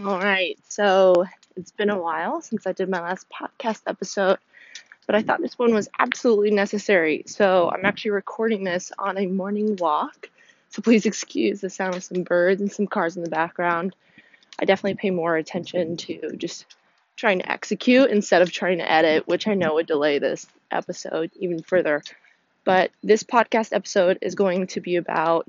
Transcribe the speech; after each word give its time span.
All 0.00 0.18
right, 0.18 0.58
so 0.68 1.24
it's 1.54 1.70
been 1.70 1.88
a 1.88 1.96
while 1.96 2.42
since 2.42 2.66
I 2.66 2.72
did 2.72 2.88
my 2.88 3.00
last 3.00 3.28
podcast 3.30 3.82
episode, 3.86 4.38
but 5.06 5.14
I 5.14 5.22
thought 5.22 5.40
this 5.40 5.56
one 5.56 5.72
was 5.72 5.88
absolutely 5.96 6.50
necessary. 6.50 7.22
So 7.28 7.70
I'm 7.70 7.84
actually 7.84 8.10
recording 8.10 8.64
this 8.64 8.90
on 8.98 9.16
a 9.16 9.26
morning 9.26 9.76
walk. 9.76 10.28
So 10.70 10.82
please 10.82 11.06
excuse 11.06 11.60
the 11.60 11.70
sound 11.70 11.94
of 11.94 12.02
some 12.02 12.24
birds 12.24 12.60
and 12.60 12.72
some 12.72 12.88
cars 12.88 13.16
in 13.16 13.22
the 13.22 13.30
background. 13.30 13.94
I 14.58 14.64
definitely 14.64 14.96
pay 14.96 15.10
more 15.10 15.36
attention 15.36 15.96
to 15.98 16.32
just 16.38 16.66
trying 17.14 17.38
to 17.38 17.50
execute 17.50 18.10
instead 18.10 18.42
of 18.42 18.50
trying 18.50 18.78
to 18.78 18.90
edit, 18.90 19.28
which 19.28 19.46
I 19.46 19.54
know 19.54 19.74
would 19.74 19.86
delay 19.86 20.18
this 20.18 20.44
episode 20.72 21.30
even 21.38 21.62
further. 21.62 22.02
But 22.64 22.90
this 23.04 23.22
podcast 23.22 23.72
episode 23.72 24.18
is 24.22 24.34
going 24.34 24.66
to 24.68 24.80
be 24.80 24.96
about 24.96 25.46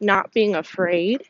not 0.00 0.32
being 0.32 0.54
afraid 0.54 1.24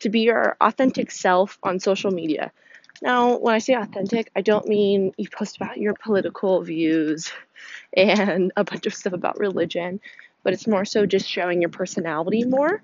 to 0.00 0.08
be 0.08 0.20
your 0.20 0.56
authentic 0.60 1.10
self 1.10 1.58
on 1.62 1.80
social 1.80 2.10
media. 2.10 2.52
Now, 3.00 3.38
when 3.38 3.54
I 3.54 3.58
say 3.58 3.74
authentic, 3.74 4.30
I 4.34 4.40
don't 4.40 4.66
mean 4.66 5.12
you 5.16 5.28
post 5.28 5.56
about 5.56 5.78
your 5.78 5.94
political 5.94 6.62
views 6.62 7.30
and 7.96 8.52
a 8.56 8.64
bunch 8.64 8.86
of 8.86 8.94
stuff 8.94 9.12
about 9.12 9.38
religion, 9.38 10.00
but 10.42 10.52
it's 10.52 10.66
more 10.66 10.84
so 10.84 11.06
just 11.06 11.28
showing 11.28 11.60
your 11.60 11.70
personality 11.70 12.44
more. 12.44 12.82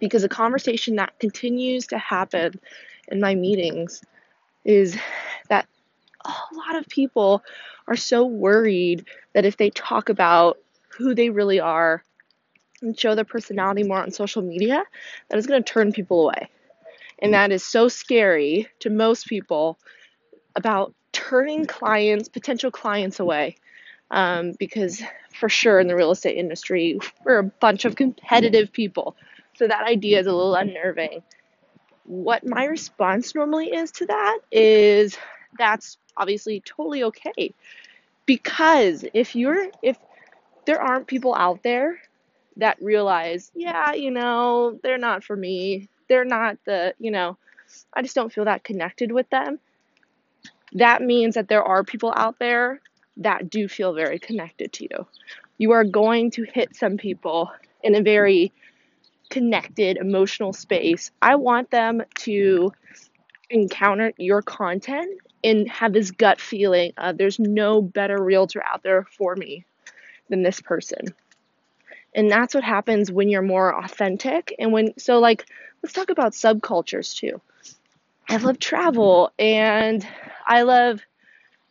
Because 0.00 0.24
a 0.24 0.28
conversation 0.28 0.96
that 0.96 1.18
continues 1.18 1.86
to 1.88 1.98
happen 1.98 2.60
in 3.08 3.20
my 3.20 3.34
meetings 3.34 4.02
is 4.64 4.96
that 5.48 5.66
a 6.24 6.32
lot 6.54 6.76
of 6.76 6.86
people 6.88 7.42
are 7.86 7.96
so 7.96 8.24
worried 8.24 9.06
that 9.34 9.44
if 9.44 9.56
they 9.56 9.70
talk 9.70 10.08
about 10.08 10.58
who 10.88 11.14
they 11.14 11.30
really 11.30 11.60
are 11.60 12.02
and 12.84 12.98
show 12.98 13.14
their 13.14 13.24
personality 13.24 13.82
more 13.82 14.00
on 14.00 14.10
social 14.10 14.42
media, 14.42 14.84
that 15.28 15.38
is 15.38 15.46
going 15.46 15.62
to 15.62 15.72
turn 15.72 15.92
people 15.92 16.22
away. 16.22 16.48
And 17.18 17.34
that 17.34 17.52
is 17.52 17.64
so 17.64 17.88
scary 17.88 18.68
to 18.80 18.90
most 18.90 19.26
people 19.26 19.78
about 20.56 20.94
turning 21.12 21.64
clients, 21.66 22.28
potential 22.28 22.70
clients 22.70 23.20
away. 23.20 23.56
Um, 24.10 24.52
because 24.58 25.02
for 25.32 25.48
sure 25.48 25.80
in 25.80 25.88
the 25.88 25.96
real 25.96 26.10
estate 26.10 26.36
industry, 26.36 27.00
we're 27.24 27.38
a 27.38 27.44
bunch 27.44 27.84
of 27.84 27.96
competitive 27.96 28.72
people. 28.72 29.16
So 29.56 29.66
that 29.66 29.86
idea 29.88 30.20
is 30.20 30.26
a 30.26 30.32
little 30.32 30.54
unnerving. 30.54 31.22
What 32.04 32.46
my 32.46 32.66
response 32.66 33.34
normally 33.34 33.68
is 33.68 33.90
to 33.92 34.06
that 34.06 34.38
is 34.52 35.16
that's 35.58 35.96
obviously 36.16 36.60
totally 36.60 37.04
okay. 37.04 37.54
Because 38.26 39.04
if 39.14 39.34
you're, 39.34 39.68
if 39.82 39.96
there 40.66 40.80
aren't 40.80 41.06
people 41.06 41.34
out 41.34 41.62
there 41.62 41.98
that 42.56 42.80
realize, 42.80 43.50
yeah, 43.54 43.92
you 43.92 44.10
know, 44.10 44.78
they're 44.82 44.98
not 44.98 45.24
for 45.24 45.36
me. 45.36 45.88
They're 46.08 46.24
not 46.24 46.58
the, 46.64 46.94
you 46.98 47.10
know, 47.10 47.36
I 47.92 48.02
just 48.02 48.14
don't 48.14 48.32
feel 48.32 48.44
that 48.44 48.64
connected 48.64 49.10
with 49.12 49.28
them. 49.30 49.58
That 50.72 51.02
means 51.02 51.34
that 51.34 51.48
there 51.48 51.62
are 51.62 51.84
people 51.84 52.12
out 52.16 52.38
there 52.38 52.80
that 53.18 53.48
do 53.48 53.68
feel 53.68 53.92
very 53.94 54.18
connected 54.18 54.72
to 54.74 54.84
you. 54.84 55.06
You 55.58 55.72
are 55.72 55.84
going 55.84 56.32
to 56.32 56.44
hit 56.44 56.74
some 56.74 56.96
people 56.96 57.50
in 57.82 57.94
a 57.94 58.02
very 58.02 58.52
connected 59.30 59.96
emotional 59.96 60.52
space. 60.52 61.10
I 61.22 61.36
want 61.36 61.70
them 61.70 62.02
to 62.20 62.72
encounter 63.50 64.12
your 64.16 64.42
content 64.42 65.20
and 65.42 65.68
have 65.68 65.92
this 65.92 66.10
gut 66.10 66.40
feeling 66.40 66.92
of 66.96 67.18
there's 67.18 67.38
no 67.38 67.82
better 67.82 68.20
realtor 68.22 68.62
out 68.64 68.82
there 68.82 69.06
for 69.16 69.36
me 69.36 69.64
than 70.28 70.42
this 70.42 70.60
person. 70.60 71.00
And 72.14 72.30
that's 72.30 72.54
what 72.54 72.64
happens 72.64 73.10
when 73.10 73.28
you're 73.28 73.42
more 73.42 73.76
authentic. 73.84 74.54
And 74.58 74.72
when, 74.72 74.98
so 74.98 75.18
like, 75.18 75.46
let's 75.82 75.92
talk 75.92 76.10
about 76.10 76.32
subcultures 76.32 77.16
too. 77.16 77.40
I 78.28 78.36
love 78.36 78.58
travel 78.58 79.32
and 79.38 80.06
I 80.46 80.62
love 80.62 81.00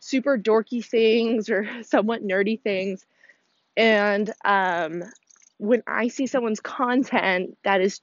super 0.00 0.38
dorky 0.38 0.84
things 0.84 1.48
or 1.48 1.68
somewhat 1.82 2.22
nerdy 2.22 2.60
things. 2.60 3.04
And 3.76 4.32
um, 4.44 5.02
when 5.58 5.82
I 5.86 6.08
see 6.08 6.26
someone's 6.26 6.60
content 6.60 7.56
that 7.64 7.80
is 7.80 8.00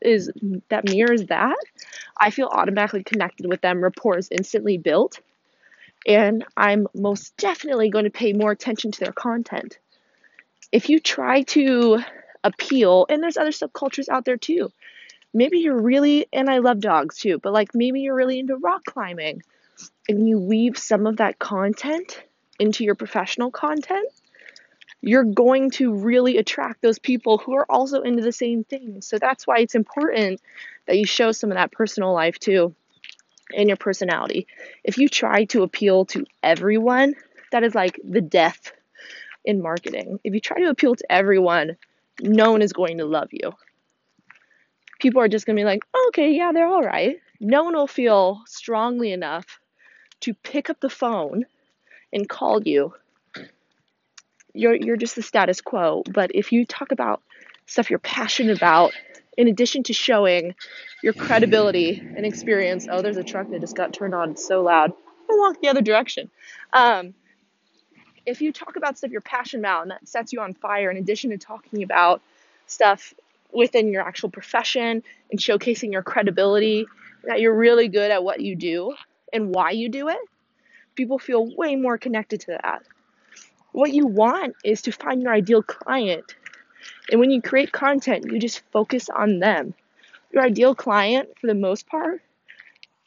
is 0.00 0.30
that 0.68 0.88
mirrors 0.88 1.24
that, 1.26 1.56
I 2.16 2.30
feel 2.30 2.46
automatically 2.46 3.02
connected 3.02 3.46
with 3.48 3.60
them. 3.60 3.82
Rapport 3.82 4.18
is 4.18 4.28
instantly 4.30 4.78
built, 4.78 5.18
and 6.06 6.44
I'm 6.56 6.86
most 6.94 7.36
definitely 7.36 7.90
going 7.90 8.04
to 8.04 8.10
pay 8.10 8.32
more 8.32 8.52
attention 8.52 8.92
to 8.92 9.00
their 9.00 9.12
content 9.12 9.78
if 10.72 10.88
you 10.88 11.00
try 11.00 11.42
to 11.42 12.00
appeal, 12.44 13.06
and 13.08 13.22
there's 13.22 13.36
other 13.36 13.50
subcultures 13.50 14.08
out 14.08 14.24
there 14.24 14.36
too. 14.36 14.70
Maybe 15.34 15.58
you're 15.58 15.80
really, 15.80 16.26
and 16.32 16.48
I 16.48 16.58
love 16.58 16.80
dogs 16.80 17.18
too, 17.18 17.38
but 17.38 17.52
like 17.52 17.74
maybe 17.74 18.00
you're 18.00 18.14
really 18.14 18.38
into 18.38 18.56
rock 18.56 18.84
climbing 18.84 19.42
and 20.08 20.28
you 20.28 20.38
weave 20.38 20.78
some 20.78 21.06
of 21.06 21.18
that 21.18 21.38
content 21.38 22.22
into 22.58 22.84
your 22.84 22.94
professional 22.94 23.50
content, 23.50 24.08
you're 25.00 25.24
going 25.24 25.70
to 25.70 25.94
really 25.94 26.38
attract 26.38 26.82
those 26.82 26.98
people 26.98 27.38
who 27.38 27.54
are 27.54 27.70
also 27.70 28.02
into 28.02 28.22
the 28.22 28.32
same 28.32 28.64
thing. 28.64 29.00
So 29.00 29.18
that's 29.18 29.46
why 29.46 29.58
it's 29.58 29.74
important 29.74 30.40
that 30.86 30.96
you 30.96 31.04
show 31.04 31.30
some 31.32 31.50
of 31.50 31.56
that 31.56 31.72
personal 31.72 32.12
life 32.12 32.38
too 32.38 32.74
in 33.50 33.68
your 33.68 33.76
personality. 33.76 34.46
If 34.82 34.98
you 34.98 35.08
try 35.08 35.44
to 35.46 35.62
appeal 35.62 36.06
to 36.06 36.26
everyone, 36.42 37.14
that 37.52 37.62
is 37.62 37.74
like 37.74 38.00
the 38.02 38.20
death 38.20 38.72
in 39.48 39.62
marketing. 39.62 40.20
If 40.22 40.34
you 40.34 40.40
try 40.40 40.60
to 40.60 40.68
appeal 40.68 40.94
to 40.94 41.10
everyone, 41.10 41.78
no 42.20 42.52
one 42.52 42.60
is 42.60 42.74
going 42.74 42.98
to 42.98 43.06
love 43.06 43.30
you. 43.32 43.54
People 45.00 45.22
are 45.22 45.28
just 45.28 45.46
going 45.46 45.56
to 45.56 45.60
be 45.60 45.64
like, 45.64 45.82
okay, 46.08 46.32
yeah, 46.32 46.52
they're 46.52 46.66
all 46.66 46.82
right. 46.82 47.16
No 47.40 47.64
one 47.64 47.74
will 47.74 47.86
feel 47.86 48.42
strongly 48.46 49.10
enough 49.10 49.58
to 50.20 50.34
pick 50.34 50.68
up 50.68 50.80
the 50.80 50.90
phone 50.90 51.46
and 52.12 52.28
call 52.28 52.62
you. 52.62 52.92
You're, 54.52 54.74
you're 54.74 54.96
just 54.98 55.16
the 55.16 55.22
status 55.22 55.62
quo. 55.62 56.02
But 56.12 56.32
if 56.34 56.52
you 56.52 56.66
talk 56.66 56.92
about 56.92 57.22
stuff 57.64 57.88
you're 57.88 57.98
passionate 58.00 58.58
about, 58.58 58.92
in 59.38 59.48
addition 59.48 59.82
to 59.84 59.94
showing 59.94 60.54
your 61.02 61.14
credibility 61.14 62.02
and 62.16 62.26
experience, 62.26 62.86
oh, 62.90 63.00
there's 63.00 63.16
a 63.16 63.24
truck 63.24 63.50
that 63.50 63.60
just 63.60 63.76
got 63.76 63.94
turned 63.94 64.14
on 64.14 64.36
so 64.36 64.62
loud. 64.62 64.92
I'll 65.30 65.38
walk 65.38 65.62
the 65.62 65.68
other 65.68 65.80
direction. 65.80 66.28
Um, 66.74 67.14
if 68.28 68.42
you 68.42 68.52
talk 68.52 68.76
about 68.76 68.98
stuff 68.98 69.10
you're 69.10 69.22
passionate 69.22 69.62
about 69.62 69.82
and 69.82 69.90
that 69.90 70.06
sets 70.06 70.32
you 70.32 70.40
on 70.40 70.52
fire, 70.52 70.90
in 70.90 70.98
addition 70.98 71.30
to 71.30 71.38
talking 71.38 71.82
about 71.82 72.20
stuff 72.66 73.14
within 73.52 73.90
your 73.90 74.02
actual 74.02 74.28
profession 74.28 75.02
and 75.30 75.40
showcasing 75.40 75.92
your 75.92 76.02
credibility, 76.02 76.86
that 77.24 77.40
you're 77.40 77.56
really 77.56 77.88
good 77.88 78.10
at 78.10 78.22
what 78.22 78.40
you 78.40 78.54
do 78.54 78.94
and 79.32 79.54
why 79.54 79.70
you 79.70 79.88
do 79.88 80.08
it, 80.08 80.18
people 80.94 81.18
feel 81.18 81.54
way 81.56 81.74
more 81.74 81.96
connected 81.96 82.40
to 82.40 82.58
that. 82.62 82.82
What 83.72 83.92
you 83.92 84.06
want 84.06 84.56
is 84.62 84.82
to 84.82 84.92
find 84.92 85.22
your 85.22 85.32
ideal 85.32 85.62
client. 85.62 86.34
And 87.10 87.20
when 87.20 87.30
you 87.30 87.40
create 87.40 87.72
content, 87.72 88.26
you 88.30 88.38
just 88.38 88.62
focus 88.72 89.08
on 89.08 89.38
them. 89.38 89.74
Your 90.32 90.42
ideal 90.42 90.74
client, 90.74 91.30
for 91.40 91.46
the 91.46 91.54
most 91.54 91.86
part, 91.86 92.20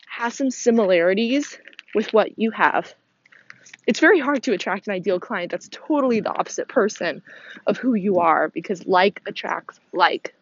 has 0.08 0.34
some 0.34 0.50
similarities 0.50 1.60
with 1.94 2.12
what 2.12 2.40
you 2.40 2.50
have 2.52 2.96
it's 3.88 4.00
very 4.00 4.20
hard 4.20 4.44
to 4.44 4.54
attract 4.54 4.88
an 4.88 4.94
ideal 4.94 5.20
client 5.20 5.52
that's 5.52 5.70
totally 5.72 6.20
the 6.20 6.30
opposite 6.30 6.68
person 6.68 7.22
of 7.68 7.78
who 7.78 7.96
you 7.96 8.20
are 8.20 8.50
because 8.50 8.86
like 8.86 9.22
attracts 9.26 9.80
like. 9.94 10.36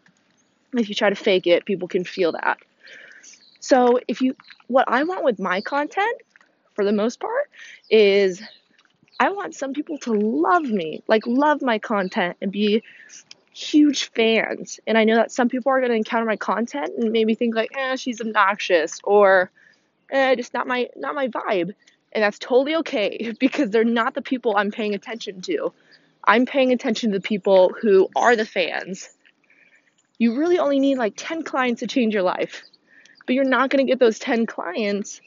If 0.73 0.87
you 0.87 0.93
try 0.93 1.09
to 1.09 1.15
fake 1.15 1.47
it, 1.47 1.65
people 1.65 1.87
can 1.87 2.03
feel 2.03 2.33
that. 2.33 2.59
So, 3.59 3.99
if 4.07 4.21
you, 4.21 4.35
what 4.67 4.85
I 4.87 5.03
want 5.03 5.23
with 5.23 5.39
my 5.39 5.61
content, 5.61 6.21
for 6.75 6.85
the 6.85 6.91
most 6.91 7.19
part, 7.19 7.49
is 7.89 8.41
I 9.19 9.31
want 9.31 9.55
some 9.55 9.73
people 9.73 9.97
to 9.99 10.13
love 10.13 10.63
me, 10.63 11.03
like 11.07 11.25
love 11.25 11.61
my 11.61 11.79
content 11.79 12.37
and 12.41 12.51
be 12.51 12.83
huge 13.53 14.11
fans. 14.11 14.79
And 14.87 14.97
I 14.97 15.03
know 15.03 15.15
that 15.15 15.31
some 15.31 15.49
people 15.49 15.71
are 15.71 15.79
going 15.79 15.91
to 15.91 15.97
encounter 15.97 16.25
my 16.25 16.37
content 16.37 16.91
and 16.97 17.11
maybe 17.11 17.35
think 17.35 17.55
like, 17.55 17.71
eh, 17.75 17.97
she's 17.97 18.21
obnoxious 18.21 18.99
or 19.03 19.51
eh, 20.09 20.35
just 20.35 20.53
not 20.53 20.67
my 20.67 20.87
not 20.95 21.15
my 21.15 21.27
vibe. 21.27 21.73
And 22.11 22.23
that's 22.23 22.39
totally 22.39 22.75
okay 22.77 23.33
because 23.39 23.69
they're 23.69 23.83
not 23.83 24.13
the 24.13 24.21
people 24.21 24.55
I'm 24.55 24.71
paying 24.71 24.95
attention 24.95 25.41
to. 25.43 25.73
I'm 26.23 26.45
paying 26.45 26.71
attention 26.71 27.11
to 27.11 27.19
the 27.19 27.27
people 27.27 27.73
who 27.81 28.09
are 28.15 28.35
the 28.35 28.45
fans. 28.45 29.09
You 30.17 30.37
really 30.37 30.59
only 30.59 30.79
need 30.79 30.97
like 30.97 31.13
10 31.15 31.43
clients 31.43 31.79
to 31.79 31.87
change 31.87 32.13
your 32.13 32.23
life. 32.23 32.63
But 33.25 33.35
you're 33.35 33.45
not 33.45 33.69
going 33.69 33.85
to 33.85 33.89
get 33.89 33.99
those 33.99 34.19
10 34.19 34.47
clients 34.47 35.21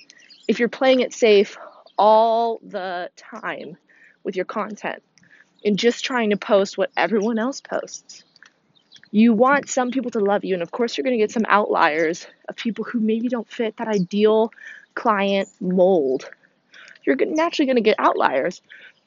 if 0.49 0.59
you're 0.59 0.69
playing 0.69 1.01
it 1.01 1.13
safe 1.13 1.57
all 1.97 2.61
the 2.65 3.11
time 3.17 3.77
with 4.25 4.37
your 4.37 4.45
content 4.45 5.03
and 5.65 5.79
just 5.79 6.05
trying 6.05 6.31
to 6.31 6.37
post 6.37 6.77
what 6.77 6.91
everyone 6.97 7.39
else 7.39 7.61
posts. 7.61 8.25
You 9.11 9.35
want 9.35 9.69
some 9.69 9.91
people 9.91 10.11
to 10.13 10.21
love 10.21 10.45
you, 10.45 10.55
and 10.55 10.63
of 10.63 10.71
course, 10.71 10.97
you're 10.97 11.05
going 11.05 11.17
to 11.17 11.23
get 11.23 11.31
some 11.31 11.45
outliers 11.47 12.27
of 12.49 12.57
people 12.57 12.85
who 12.85 12.99
maybe 12.99 13.29
don't 13.29 13.49
fit 13.49 13.77
that 13.77 13.89
ideal 13.89 14.53
client 14.95 15.49
mold 15.61 16.31
you're 17.05 17.17
naturally 17.17 17.67
going 17.67 17.77
to 17.77 17.83
get 17.83 17.97
outliers. 17.99 18.61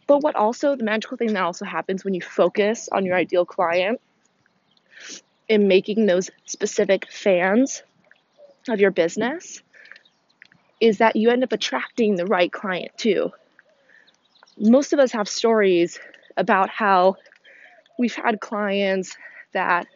But 0.08 0.22
what 0.22 0.36
also, 0.36 0.76
the 0.76 0.84
magical 0.84 1.18
thing 1.18 1.34
that 1.34 1.44
also 1.44 1.66
happens 1.66 2.04
when 2.04 2.14
you 2.14 2.22
focus 2.22 2.90
on 2.92 3.06
your 3.06 3.16
ideal 3.16 3.46
client 3.46 4.00
and 5.50 5.68
making 5.68 6.06
those 6.06 6.30
specific 6.46 7.12
fans 7.12 7.84
of 8.70 8.80
your 8.80 8.92
business 8.92 9.62
is 10.80 11.00
that 11.00 11.16
you 11.16 11.30
end 11.30 11.44
up 11.44 11.52
attracting 11.52 12.16
the 12.16 12.26
right 12.26 12.52
client 12.52 12.92
too. 12.98 13.32
Most 14.58 14.94
of 14.94 15.00
us 15.00 15.12
have 15.12 15.28
stories 15.28 16.00
about 16.38 16.70
how 16.70 17.16
we've 17.98 18.16
had 18.16 18.40
clients 18.40 19.16
that 19.54 19.88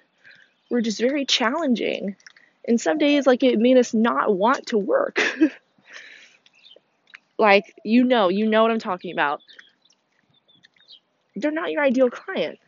were 0.69 0.81
just 0.81 0.99
very 0.99 1.25
challenging. 1.25 2.15
And 2.67 2.79
some 2.79 2.97
days, 2.97 3.25
like, 3.25 3.43
it 3.43 3.59
made 3.59 3.77
us 3.77 3.93
not 3.93 4.35
want 4.35 4.67
to 4.67 4.77
work. 4.77 5.19
like, 7.39 7.75
you 7.83 8.03
know, 8.03 8.29
you 8.29 8.45
know 8.47 8.61
what 8.61 8.71
I'm 8.71 8.79
talking 8.79 9.11
about. 9.11 9.41
They're 11.35 11.51
not 11.51 11.71
your 11.71 11.83
ideal 11.83 12.09
client. 12.09 12.59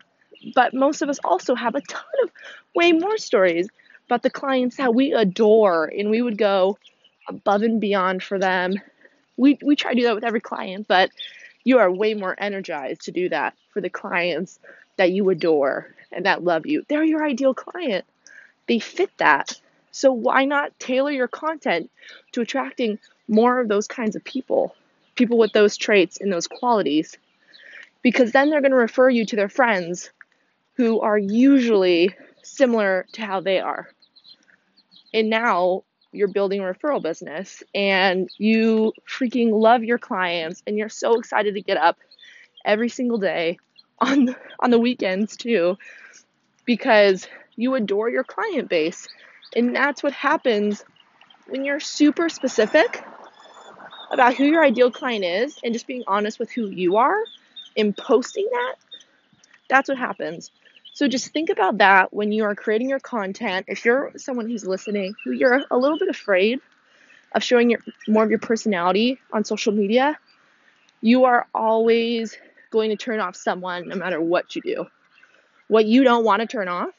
But 0.56 0.73
most 0.73 1.01
of 1.01 1.09
us 1.09 1.19
also 1.23 1.56
have 1.56 1.75
a 1.75 1.81
ton 1.81 2.03
of 2.23 2.31
way 2.73 2.94
more 2.94 3.18
stories 3.18 3.68
about 4.07 4.23
the 4.23 4.29
clients 4.29 4.77
that 4.77 4.95
we 4.95 5.13
adore 5.13 5.85
and 5.85 6.09
we 6.09 6.21
would 6.21 6.38
go 6.38 6.77
above 7.27 7.62
and 7.62 7.79
beyond 7.79 8.23
for 8.23 8.39
them. 8.39 8.73
We, 9.38 9.57
we 9.62 9.75
try 9.75 9.94
to 9.94 10.00
do 10.00 10.06
that 10.06 10.15
with 10.15 10.23
every 10.23 10.41
client, 10.41 10.88
but 10.88 11.12
you 11.63 11.77
are 11.79 11.91
way 11.91 12.13
more 12.13 12.35
energized 12.38 13.01
to 13.01 13.12
do 13.12 13.29
that 13.29 13.56
for 13.73 13.81
the 13.81 13.89
clients 13.89 14.59
that 14.97 15.12
you 15.12 15.29
adore 15.29 15.94
and 16.12 16.25
that 16.25 16.44
love 16.44 16.65
you. 16.65 16.83
They're 16.88 17.03
your 17.03 17.23
ideal 17.23 17.53
client. 17.53 18.06
They 18.68 18.79
fit 18.79 19.12
that. 19.18 19.59
So 19.92 20.12
why 20.12 20.46
not 20.46 20.78
tailor 20.80 21.12
your 21.12 21.28
content 21.28 21.92
to 22.32 22.42
attracting 22.42 23.00
more 23.28 23.60
of 23.60 23.68
those 23.68 23.88
kinds 23.88 24.16
of 24.16 24.24
people? 24.24 24.76
People 25.16 25.38
with 25.38 25.52
those 25.54 25.78
traits 25.78 26.20
and 26.20 26.32
those 26.32 26.48
qualities. 26.48 27.18
Because 28.02 28.32
then 28.32 28.50
they're 28.50 28.62
going 28.62 28.72
to 28.72 28.78
refer 28.78 29.10
you 29.10 29.26
to 29.26 29.36
their 29.36 29.50
friends 29.50 30.10
who 30.74 31.02
are 31.02 31.18
usually 31.18 32.16
similar 32.42 33.06
to 33.14 33.22
how 33.22 33.42
they 33.42 33.60
are. 33.60 33.90
And 35.14 35.30
now 35.30 35.84
you're 36.12 36.28
building 36.28 36.62
a 36.62 36.64
referral 36.64 37.02
business 37.02 37.64
and 37.74 38.30
you 38.38 38.94
freaking 39.08 39.52
love 39.52 39.84
your 39.84 39.98
clients 39.98 40.64
and 40.66 40.78
you're 40.78 40.90
so 40.90 41.18
excited 41.20 41.56
to 41.56 41.62
get 41.62 41.78
up 41.78 41.98
every 42.66 42.90
single 42.90 43.18
day 43.18 43.58
on 44.00 44.36
on 44.60 44.72
the 44.72 44.80
weekends 44.80 45.38
too 45.38 45.78
because 46.66 47.28
you 47.56 47.76
adore 47.76 48.10
your 48.10 48.24
client 48.24 48.70
base. 48.70 49.08
And 49.56 49.75
that's 49.75 50.01
what 50.01 50.13
happens 50.13 50.83
when 51.48 51.65
you're 51.65 51.80
super 51.80 52.30
specific 52.30 53.03
about 54.12 54.36
who 54.36 54.45
your 54.45 54.63
ideal 54.63 54.92
client 54.92 55.24
is 55.24 55.57
and 55.63 55.74
just 55.74 55.88
being 55.88 56.03
honest 56.07 56.39
with 56.39 56.51
who 56.51 56.68
you 56.68 56.98
are 56.98 57.18
and 57.77 57.95
posting 57.95 58.48
that. 58.51 58.75
That's 59.69 59.89
what 59.89 59.98
happens. 59.98 60.51
So 60.94 61.07
just 61.07 61.31
think 61.31 61.50
about 61.50 61.77
that 61.77 62.13
when 62.13 62.31
you 62.31 62.44
are 62.44 62.56
creating 62.56 62.89
your 62.89 63.00
content. 63.00 63.65
If 63.69 63.86
you're 63.86 64.12
someone 64.18 64.50
who's 64.50 64.65
listening 64.65 65.15
who 65.24 65.31
you're 65.31 65.63
a 65.71 65.77
little 65.77 65.97
bit 65.97 66.09
afraid 66.09 66.59
of 67.33 67.44
showing 67.44 67.69
your 67.69 67.80
more 68.07 68.24
of 68.24 68.30
your 68.30 68.39
personality 68.39 69.18
on 69.31 69.45
social 69.45 69.71
media, 69.71 70.18
you 71.01 71.25
are 71.25 71.47
always 71.56 72.38
going 72.69 72.89
to 72.89 72.97
turn 72.97 73.19
off 73.19 73.36
someone 73.36 73.88
no 73.88 73.95
matter 73.95 74.19
what 74.19 74.56
you 74.56 74.62
do. 74.62 74.86
What 75.68 75.86
you 75.86 76.04
don't 76.04 76.25
want 76.25 76.42
to 76.42 76.47
turn 76.47 76.68
off 76.68 76.92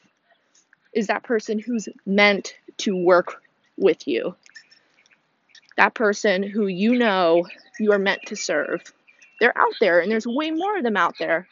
is 0.93 1.07
that 1.07 1.23
person 1.23 1.59
who's 1.59 1.89
meant 2.05 2.55
to 2.77 2.95
work 2.95 3.41
with 3.77 4.07
you. 4.07 4.35
That 5.77 5.95
person 5.95 6.43
who 6.43 6.67
you 6.67 6.95
know 6.95 7.47
you 7.79 7.91
are 7.91 7.99
meant 7.99 8.21
to 8.27 8.35
serve. 8.35 8.81
They're 9.39 9.57
out 9.57 9.73
there, 9.79 9.99
and 9.99 10.11
there's 10.11 10.27
way 10.27 10.51
more 10.51 10.77
of 10.77 10.83
them 10.83 10.97
out 10.97 11.15
there. 11.19 11.47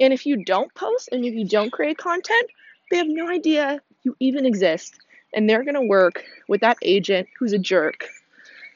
And 0.00 0.12
if 0.12 0.26
you 0.26 0.44
don't 0.44 0.72
post 0.74 1.08
and 1.12 1.24
if 1.24 1.34
you 1.34 1.46
don't 1.46 1.72
create 1.72 1.98
content, 1.98 2.50
they 2.90 2.96
have 2.96 3.08
no 3.08 3.28
idea 3.28 3.80
you 4.02 4.16
even 4.20 4.46
exist. 4.46 4.98
And 5.34 5.48
they're 5.48 5.64
going 5.64 5.74
to 5.74 5.82
work 5.82 6.24
with 6.48 6.60
that 6.62 6.78
agent 6.82 7.28
who's 7.38 7.52
a 7.52 7.58
jerk 7.58 8.06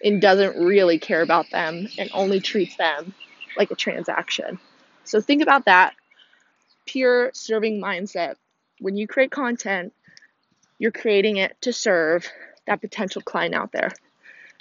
and 0.03 0.21
doesn't 0.21 0.63
really 0.63 0.99
care 0.99 1.23
about 1.23 1.51
them 1.51 1.89
and 1.99 2.11
only 2.13 2.41
treats 2.41 2.77
them 2.77 3.15
like 3.57 3.71
a 3.71 3.77
transaction. 3.77 4.59
So 5.05 5.21
think 5.21 5.43
about 5.43 5.67
that 5.67 5.95
pure 6.87 7.31
serving 7.33 7.81
mindset. 7.81 8.37
When 8.81 8.97
you 8.97 9.07
create 9.07 9.31
content, 9.31 9.93
you're 10.79 10.91
creating 10.91 11.37
it 11.37 11.57
to 11.63 11.73
serve 11.73 12.27
that 12.67 12.81
potential 12.81 13.23
client 13.23 13.55
out 13.55 13.73
there. 13.73 13.93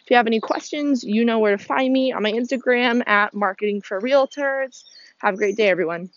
If 0.04 0.10
you 0.10 0.18
have 0.18 0.27
any 0.27 0.39
questions, 0.39 1.04
you 1.04 1.25
know 1.25 1.39
where 1.39 1.56
to 1.56 1.63
find 1.63 1.92
me 1.92 2.12
on 2.12 2.24
my 2.24 2.31
Instagram 2.31 3.07
at 3.07 3.33
marketing 3.33 3.81
for 3.81 4.00
realtors. 4.01 4.83
Have 5.19 5.36
a 5.36 5.38
great 5.38 5.56
day, 5.56 5.69
everyone. 5.69 6.10